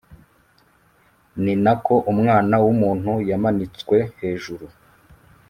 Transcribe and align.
”ni 1.43 1.53
nako 1.63 1.95
Umwana 2.11 2.55
w’Umuntu 2.63 3.11
yamanitswe 3.29 3.95
hejuru 4.19 4.65